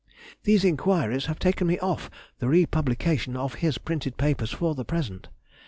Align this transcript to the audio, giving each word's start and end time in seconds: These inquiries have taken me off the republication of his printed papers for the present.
These 0.45 0.63
inquiries 0.65 1.27
have 1.27 1.37
taken 1.37 1.67
me 1.67 1.77
off 1.77 2.09
the 2.39 2.47
republication 2.49 3.37
of 3.37 3.53
his 3.61 3.77
printed 3.77 4.17
papers 4.17 4.49
for 4.51 4.73
the 4.73 4.83
present. 4.83 5.29